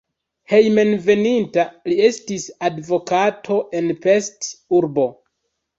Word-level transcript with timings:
Hejmenveninta 0.53 1.67
li 1.91 1.99
estis 2.09 2.49
advokato 2.71 3.61
en 3.83 3.95
Pest 4.09 4.53
(urbo). 4.81 5.11